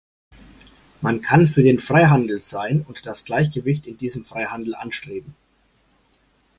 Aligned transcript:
Man 1.01 1.21
kann 1.21 1.45
für 1.45 1.61
den 1.61 1.77
Freihandel 1.77 2.41
sein 2.41 2.83
und 2.87 3.05
das 3.05 3.23
Gleichgewicht 3.23 3.85
in 3.85 3.97
diesem 3.97 4.25
Freihandel 4.25 4.73
anstreben. 4.73 5.35